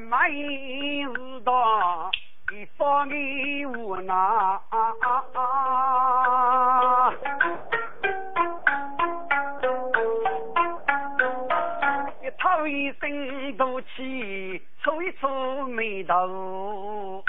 [0.00, 2.10] 俺买日到
[2.52, 4.58] 一方给我拿。
[12.22, 17.22] 一套一身怒气，抽一抽眉头。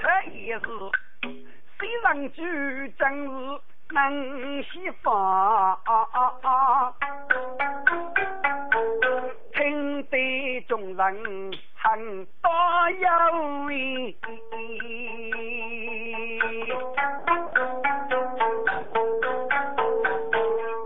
[0.00, 0.66] 这也是
[1.76, 5.78] 虽然举正是能西方，
[11.10, 12.50] 人很多
[12.90, 13.08] 有
[13.64, 14.16] 味。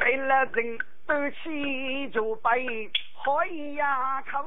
[0.01, 2.91] 为了人斗气就被
[3.25, 4.45] 开呀口，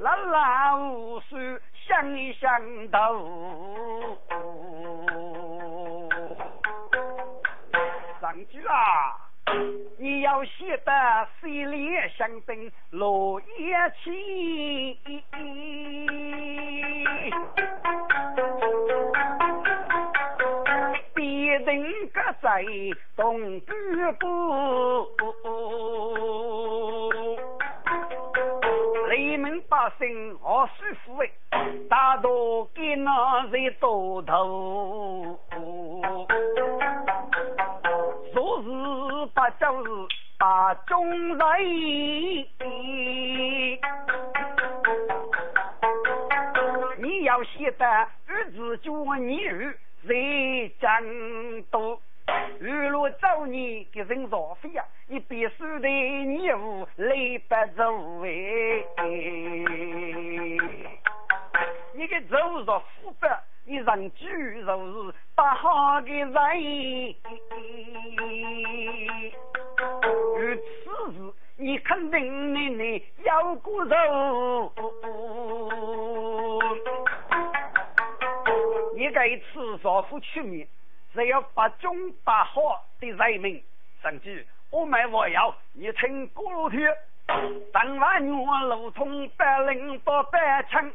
[0.00, 2.50] 老老实想一想
[2.90, 2.98] 头。
[8.20, 9.29] 上句啊，
[9.98, 10.92] 你要写得
[11.40, 14.98] 水里相争落叶起。
[21.14, 22.64] 别人搁在
[23.16, 24.26] 东边不，
[29.08, 30.72] 雷门百姓好舒
[31.04, 31.28] 服哎，
[31.88, 35.38] 大多给那人多头，
[39.40, 39.90] 不就是
[40.38, 41.38] 把中人。
[46.98, 49.74] 你要写得日子就你儿。
[50.02, 50.90] 人将
[51.70, 52.00] 多，
[52.58, 58.30] 日落早年给人造飞呀，你别说的你无累不走哎，
[61.94, 63.26] 你个走着富不，
[63.66, 64.26] 你人居
[64.64, 66.32] 就是不好的人，
[71.90, 74.72] 肯定你你要过肉。
[78.94, 80.68] 你该吃少妇出面，
[81.12, 81.92] 只要把中
[82.22, 82.60] 把好
[83.00, 83.60] 的人民，
[84.00, 86.88] 甚至我们还要你听古天，
[87.72, 90.88] 当晚我路通百灵多百枪，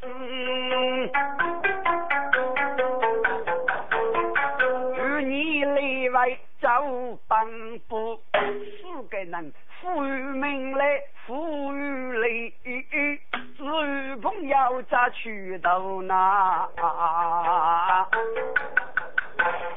[6.66, 16.68] 走奔波，四个人富裕命来，富裕来，只有朋友咋去头那。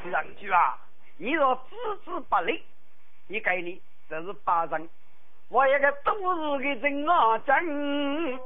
[0.05, 0.75] 两句啊，
[1.17, 2.63] 你若资质不利，
[3.27, 3.79] 你给你
[4.09, 4.89] 这是八人，
[5.49, 8.39] 我一个都是个人啊真，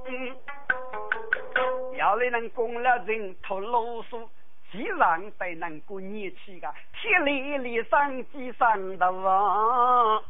[1.96, 4.28] 要来能攻了人头啰嗦。
[4.70, 6.68] 既然被能够捏起个
[7.04, 10.24] 铁里里上机上的王，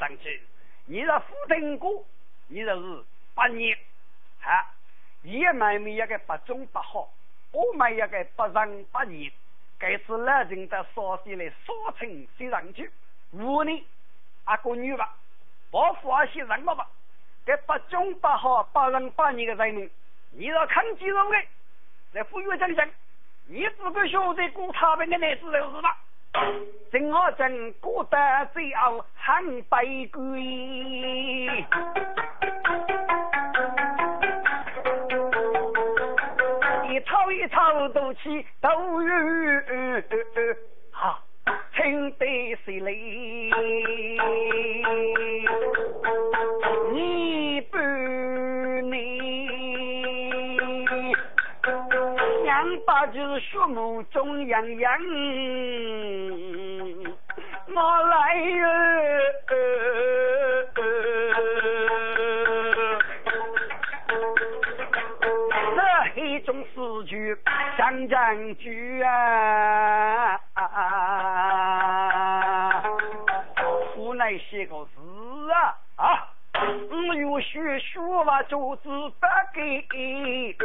[0.00, 0.42] 上去，
[0.86, 2.02] 你的副成果，
[2.48, 3.76] 你就是八年，
[4.40, 4.72] 啊，
[5.22, 7.10] 也买没一个不中不好，
[7.52, 9.30] 我买一个不仁不义，
[9.78, 12.90] 该是老人的烧起来烧成写上去，
[13.32, 13.84] 五年
[14.46, 15.14] 阿个女吧，
[15.72, 16.88] 我发些什么吧？
[17.44, 19.90] 这不中不好不仁不年的人民。
[20.32, 21.36] 你要看肌肉的，
[22.16, 22.88] 在富裕讲讲，
[23.46, 25.94] 你只管晓得过他们的日子就是了？
[26.90, 28.16] 正好正过得
[28.54, 30.40] 最后很卑贵，
[36.90, 40.02] 一吵一吵都起都有
[40.90, 41.22] 好。
[41.74, 42.90] 听得谁来？
[54.56, 54.90] 中洋洋，
[57.74, 58.66] 我来哟。
[66.14, 67.36] 一种诗句，
[67.76, 70.40] 讲讲句啊，
[73.98, 74.76] 无奈写个，
[76.90, 80.56] 我有学学吧，就是不给。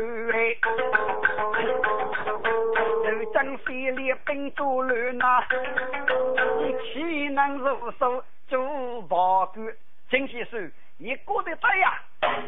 [3.04, 5.44] 都江西里本多乱呐，
[6.94, 9.68] 岂能如手做报官？
[10.10, 10.72] 金先生。
[10.98, 12.00] 你过得对呀？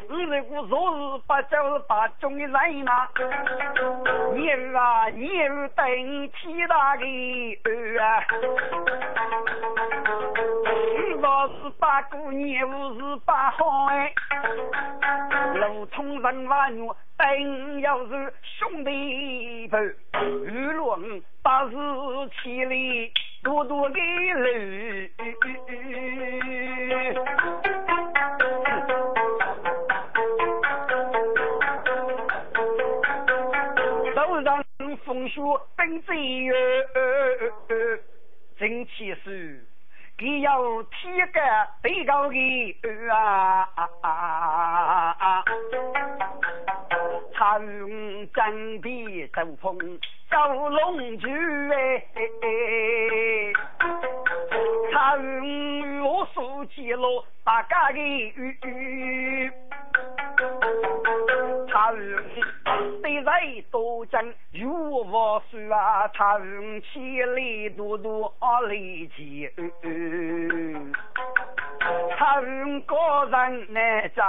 [0.10, 1.00] 你如果若是
[1.34, 3.10] 把就是把中的人呐，
[4.36, 5.84] 你儿啊，你儿等
[6.30, 7.04] 天大的
[7.64, 8.24] 儿啊！
[10.64, 14.14] 你若是把过年务是把好哎，
[15.56, 16.88] 路通人万女
[17.18, 19.84] 等要是兄弟伴，
[20.46, 21.00] 雨落
[21.42, 21.72] 八十
[22.44, 23.12] 千里。
[23.44, 24.48] 多多的路。
[35.34, 36.56] 风雪登最远，
[38.58, 39.66] 真气势。
[40.20, 41.42] 你要提个
[41.82, 42.36] 最高的
[43.12, 43.68] 啊！
[47.34, 47.60] 长
[48.34, 50.00] 江的走风
[50.30, 51.28] 高龙驹
[51.74, 52.06] 哎，
[54.92, 55.20] 长
[56.04, 57.98] 我竖起了大家的
[63.34, 64.22] 对在都讲
[64.52, 66.08] 如何说啊？
[66.10, 68.70] 他千里多多来
[69.18, 69.52] 见，
[72.16, 72.96] 他个
[73.32, 74.24] 人难在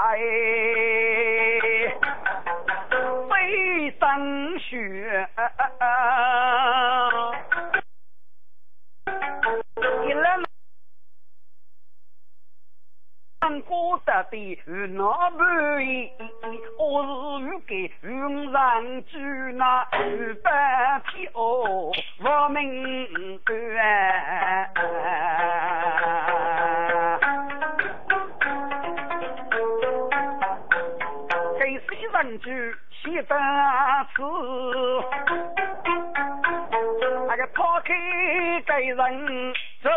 [3.29, 5.29] 非正学。
[10.07, 10.37] 一来。
[13.67, 14.37] 过得的
[14.67, 15.44] 与那不
[32.25, 33.39] 给谁上居写单
[34.15, 34.23] 词？
[37.29, 37.93] 那个抛开
[38.67, 39.91] 给人走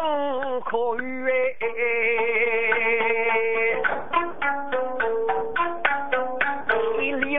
[0.66, 1.34] 可远。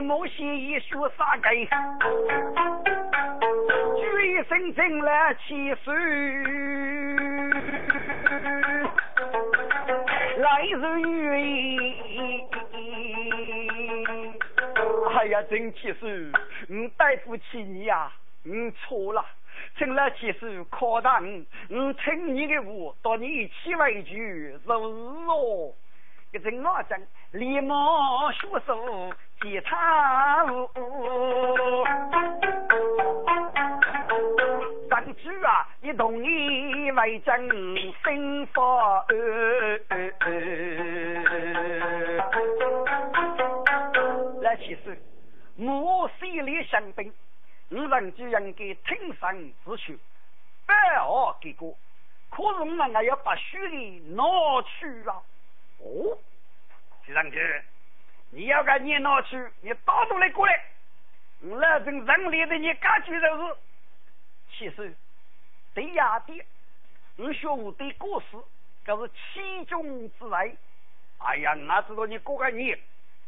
[0.00, 1.69] 某些一说啥个，举
[4.32, 5.93] 一声进来起手，
[10.38, 12.43] 来日语。
[15.28, 16.06] 呀，真气手，
[16.69, 18.10] 我对不起你呀，
[18.44, 19.25] 我错了，
[19.78, 21.26] 进来起手考大我，
[21.70, 25.72] 我听你的话，到你起为句，是哦。
[26.30, 27.00] 一阵我讲，
[27.32, 27.75] 立马
[28.32, 29.12] 学手。
[29.40, 30.69] 吉他舞，
[34.90, 37.38] 张主啊，你同意为将
[38.02, 39.06] 生发？
[39.06, 40.19] 来，
[45.66, 47.12] 我心里想兵，
[47.69, 49.98] 你人就应该挺身自取，
[50.65, 51.77] 不要给过。
[52.31, 54.22] 可是我们要把血的拿
[54.62, 55.22] 去了。
[55.79, 56.17] 哦，
[57.06, 57.62] 上去。
[58.31, 60.65] 你要把你拿去，你打出来过来，
[61.41, 63.56] 我那种人力的你感觉就是，
[64.53, 64.94] 其实
[65.74, 66.44] 对呀的，
[67.17, 68.36] 我学武对过事，
[68.84, 70.56] 这是其中之内。
[71.19, 72.79] 哎呀，哪知道你过个年，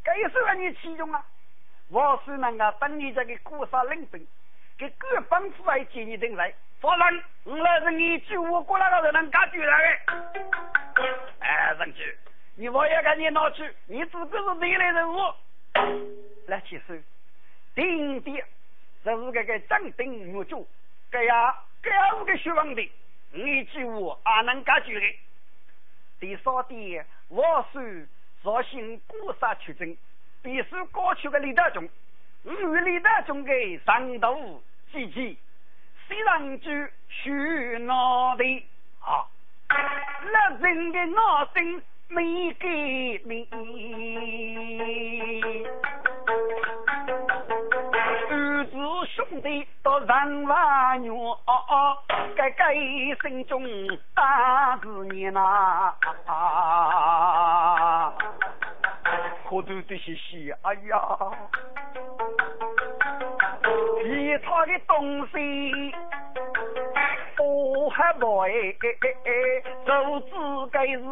[0.05, 1.27] 该是让你其中啊！
[1.91, 4.25] 我是那个等你这个过杀领兵，
[4.79, 10.23] 给各帮出来接你进来，否则我那是你救我过来的人感觉来的。
[11.41, 12.17] 哎，上去。
[12.55, 15.19] 你我要赶你拿去，你只个是内来人物。
[16.47, 17.03] 来，其实，
[17.75, 18.45] 定的，
[19.05, 20.69] 这是这个正定木主，
[21.11, 22.93] 这样这样五个学问的，
[23.33, 25.19] 你记我也能解决的。
[26.21, 28.07] 第三点，我是
[28.45, 29.97] 绍兴古刹取证，
[30.43, 31.89] 必须过去的李大中，
[32.45, 35.39] 与李大中的上头积极，
[36.09, 36.71] 虽然就
[37.09, 38.45] 学那的
[39.01, 39.27] 啊，
[39.69, 41.83] 那人的脑筋。
[42.13, 42.69] 没给
[43.25, 43.49] 你，
[48.29, 48.73] 儿子
[49.15, 51.15] 兄弟都人万元，
[52.35, 53.63] 该该心中
[54.13, 55.95] 大志念呐，
[59.51, 61.19] 可都得些些，哎呀，
[64.01, 65.93] 其他的东西。
[67.37, 68.73] 我还来，
[69.85, 70.31] 走自
[70.71, 71.03] 该是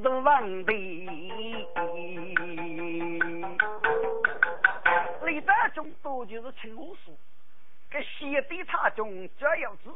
[0.00, 1.66] 都问题。
[5.24, 7.18] 李大中多就是青武术，
[7.90, 9.90] 给先帝差中这样子，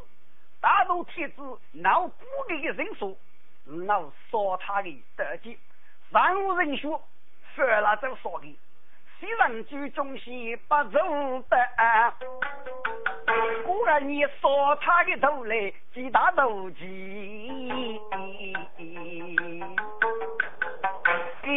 [0.61, 3.17] 大陆天子闹不给的人数，
[3.65, 5.57] 闹杀他的德绩，
[6.11, 7.01] 任无人说
[7.55, 8.59] 说，反了就说的。
[9.21, 10.99] 西人居中西不走
[11.49, 11.57] 的，
[13.65, 18.01] 果然你说他的头来几大斗鸡，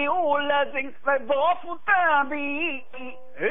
[0.06, 1.92] 有了人来报复得
[2.30, 2.84] 比。
[3.40, 3.50] 哎，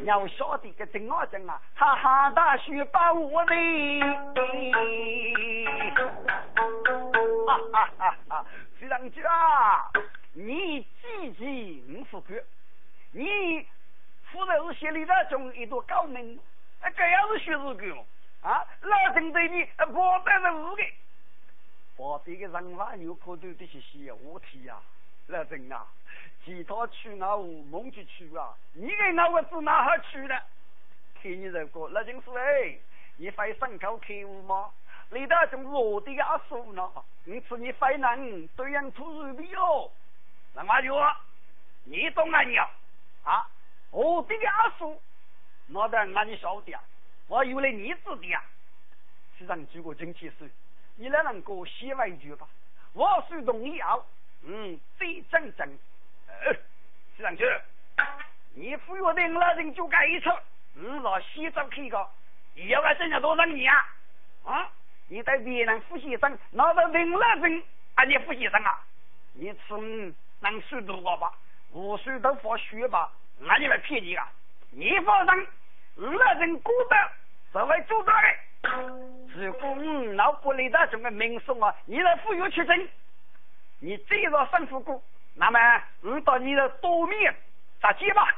[0.00, 3.54] 你要晓得个真啊真啊，哈哈大雪把我的，
[7.46, 8.44] 哈哈哈哈！
[8.80, 9.88] 西人居啊，
[10.36, 12.38] 你积极五副官。
[13.12, 13.64] 你
[14.32, 16.36] 负责是县里的中一朵高明，
[16.80, 18.04] 啊，这样是学日个
[18.42, 20.82] 啊，老针对你，不带是五个，
[21.96, 24.76] 旁边的人话有可多的些些话题呀，
[25.28, 25.86] 老郑啊，
[26.44, 28.52] 其他去哪户梦去去啊？
[28.72, 30.42] 你给那我子哪哈去了？
[31.22, 32.76] 听你这个，那就是哎，
[33.18, 34.68] 你非上口客户吗？
[35.10, 36.90] 你那种我的阿叔呢？
[37.24, 39.88] 因此你非能对人吐如皮哦。
[40.54, 40.94] 那么就
[41.84, 42.70] 你懂啊你啊？
[43.24, 43.48] 啊，
[43.90, 45.00] 我的阿叔，
[45.66, 46.80] 那得俺你晓得啊？
[47.26, 48.42] 我有了你子的啊？
[49.38, 50.50] 市长举个经济事，
[50.96, 52.46] 你来能够写完一句吧？
[52.92, 53.98] 我是同意啊。
[54.44, 55.66] 嗯，最正正。
[56.28, 56.52] 呃，
[57.16, 57.44] 市长局，
[58.54, 60.30] 你不约定了人就该一次。
[60.76, 62.08] 嗯，老西走去个，
[62.68, 63.86] 要个挣了多少你啊？
[64.44, 64.70] 啊？
[65.08, 67.62] 你在别人副先生拿到领了证，
[67.94, 68.80] 啊，你副先生啊？
[69.32, 70.14] 你吃
[70.50, 71.32] 能收多少吧？
[71.72, 73.10] 五岁都发血吧？
[73.40, 74.28] 那你来骗你啊？
[74.70, 75.46] 你放心，
[75.96, 76.96] 五了证过得
[77.52, 78.28] 是会做到的。
[79.34, 82.88] 如果你脑不里的这个民生啊，你来富有去争，
[83.80, 85.02] 你再让生活过，
[85.34, 85.58] 那么
[86.02, 87.34] 我到你的多面
[87.80, 88.34] 咋接吧？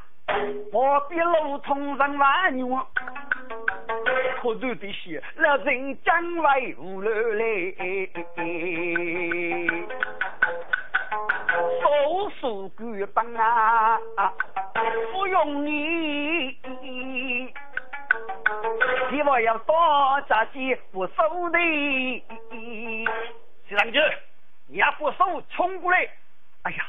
[0.72, 2.86] 我比路通人万牛，
[4.42, 7.44] 可多的些老人将来无路来，
[12.06, 14.00] 手数官帮啊，
[15.12, 16.56] 不用你，
[19.10, 19.74] 希望要多
[20.28, 21.58] 扎些不收的，
[23.68, 24.00] 徐长军，
[24.68, 26.08] 你要不收冲过来，
[26.62, 26.86] 哎呀，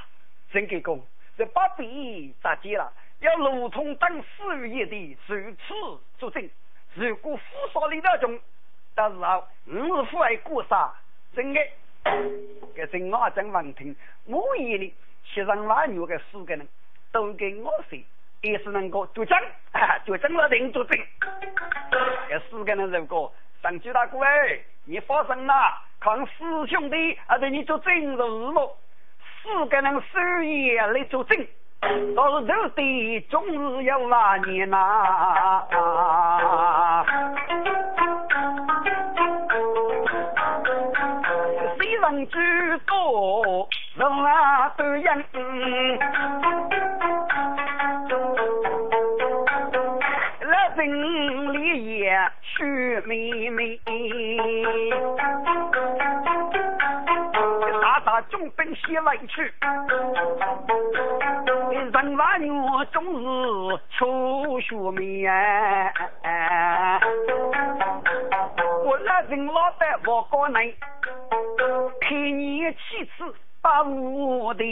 [0.53, 1.03] 真给功，
[1.35, 2.93] 这把笔咋接了？
[3.21, 6.47] 要如同等四月的如此作证，
[6.93, 7.43] 如果负
[7.73, 8.39] 少里那种，
[8.93, 10.93] 到时候五是父爱过杀，
[11.35, 11.59] 真的，
[12.75, 13.95] 给真我真闻听，
[14.25, 14.93] 我眼里
[15.37, 16.67] 七上八下的四个人，
[17.11, 17.99] 都跟我说，
[18.41, 19.37] 也是能够作证，
[20.03, 20.99] 作证了定作证。
[22.27, 25.53] 这四个人如果上去大哥哎，你发生了，
[25.99, 28.77] 看师兄弟啊对你做证是么？
[29.43, 31.47] 四个人守夜来作证。
[32.15, 35.67] 到时候的终日要那年呐，
[41.77, 42.95] 谁人知道
[43.97, 45.25] 人啊都人，
[50.41, 53.79] 那城里也去妹妹。
[58.31, 59.53] 中兵西来去，
[61.71, 62.49] 人娃女
[62.91, 65.31] 终日出学面。
[68.85, 70.53] 我那人老的我告你，
[72.01, 73.35] 看你气次
[73.67, 74.63] 把我的。